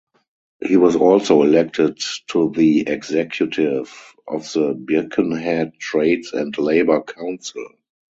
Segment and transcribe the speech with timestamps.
[0.65, 1.99] He was also elected
[2.31, 3.95] to the executive
[4.27, 7.67] of the Birkenhead Trades and Labour Council.